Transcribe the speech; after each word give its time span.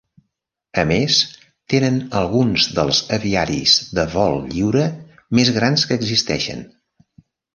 A 0.83 0.85
més 0.91 1.17
tenen 1.73 1.99
alguns 2.21 2.65
dels 2.79 3.01
aviaris 3.19 3.75
de 3.99 4.07
vol 4.15 4.41
lliure 4.55 4.87
més 5.41 5.55
grans 5.61 5.85
que 5.91 6.01
existeixen. 6.03 6.65